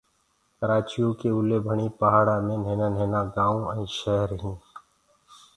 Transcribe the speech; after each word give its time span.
ڪرآچيو 0.59 1.07
ڪي 1.19 1.29
اوليڀڻيٚ 1.35 1.95
پهآڙآنٚ 1.99 2.45
مي 2.47 2.55
نهينآ 2.63 2.87
نهينآ 2.95 3.21
گآئونٚ 3.35 3.69
ائينٚ 3.71 3.93
شير 3.97 4.29
هينٚ 4.41 4.59